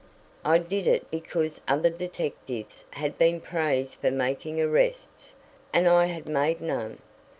I 0.43 0.57
did 0.57 0.87
it 0.87 1.11
because 1.11 1.61
other 1.67 1.91
detectives 1.91 2.85
had 2.89 3.19
been 3.19 3.39
praised 3.39 3.99
for 3.99 4.09
making 4.09 4.59
arrests, 4.59 5.35
and 5.71 5.87
I 5.87 6.07
had 6.07 6.25
made 6.27 6.59
none. 6.59 6.97